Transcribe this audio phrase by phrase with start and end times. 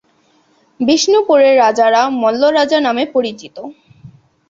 [0.79, 3.55] বিষ্ণুপুরের রাজারা মল্ল রাজা নামে পরিচিত।